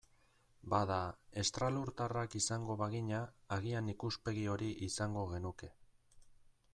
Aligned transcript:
Bada, 0.73 0.95
estralurtarrak 1.41 2.37
izango 2.39 2.77
bagina, 2.81 3.21
agian 3.57 3.93
ikuspegi 3.95 4.49
hori 4.55 4.71
izango 4.89 5.27
genuke. 5.35 5.71